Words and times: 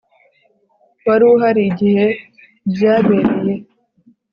Wari 1.05 1.23
uhari 1.33 1.61
igihe 1.71 2.05
byabereye 2.73 3.53